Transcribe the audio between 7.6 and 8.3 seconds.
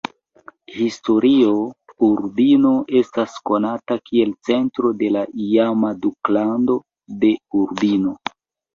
Urbino.